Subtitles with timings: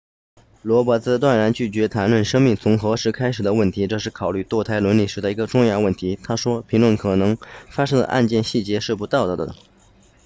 [0.63, 7.37] 罗伯茨断然拒绝谈论生命从何时开始的问题这是考虑堕胎伦理时的一个重要问题他说评论可能
[7.69, 9.53] 发生的案件细节是不道德的